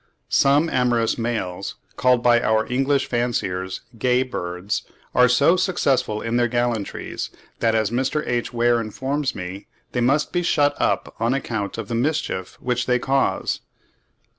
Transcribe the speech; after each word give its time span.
Some 0.29 0.67
amorous 0.67 1.19
males, 1.19 1.75
called 1.95 2.23
by 2.23 2.41
our 2.41 2.65
English 2.65 3.05
fanciers 3.07 3.81
"gay 3.99 4.23
birds," 4.23 4.81
are 5.13 5.29
so 5.29 5.55
successful 5.55 6.23
in 6.23 6.37
their 6.37 6.47
gallantries, 6.47 7.29
that, 7.59 7.75
as 7.75 7.91
Mr. 7.91 8.23
H. 8.27 8.51
Weir 8.51 8.81
informs 8.81 9.35
me, 9.35 9.67
they 9.91 10.01
must 10.01 10.31
be 10.33 10.41
shut 10.41 10.75
up 10.81 11.13
on 11.19 11.35
account 11.35 11.77
of 11.77 11.87
the 11.87 11.93
mischief 11.93 12.57
which 12.59 12.87
they 12.87 12.97
cause. 12.97 13.59